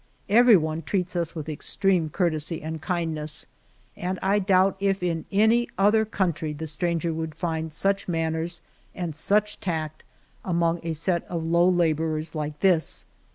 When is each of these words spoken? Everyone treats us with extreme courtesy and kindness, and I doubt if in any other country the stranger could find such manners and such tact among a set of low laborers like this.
Everyone 0.29 0.81
treats 0.81 1.15
us 1.15 1.35
with 1.35 1.47
extreme 1.47 2.09
courtesy 2.09 2.63
and 2.63 2.81
kindness, 2.81 3.45
and 3.95 4.17
I 4.23 4.39
doubt 4.39 4.75
if 4.79 5.03
in 5.03 5.25
any 5.31 5.69
other 5.77 6.05
country 6.05 6.53
the 6.53 6.65
stranger 6.65 7.13
could 7.13 7.35
find 7.35 7.71
such 7.71 8.07
manners 8.07 8.61
and 8.95 9.15
such 9.15 9.59
tact 9.59 10.01
among 10.43 10.79
a 10.81 10.93
set 10.93 11.23
of 11.25 11.45
low 11.45 11.69
laborers 11.69 12.33
like 12.33 12.61
this. 12.61 13.05